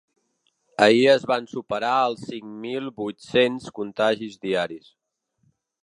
[0.85, 4.91] Ahir es van superar els cinc mil vuit-cents contagis diaris.